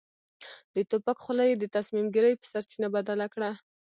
د 0.73 0.75
توپک 0.89 1.17
خوله 1.23 1.43
يې 1.49 1.55
د 1.57 1.63
تصميم 1.75 2.07
ګيرۍ 2.15 2.33
په 2.37 2.45
سرچينه 2.51 2.87
بدله 2.95 3.27
کړه. 3.33 3.51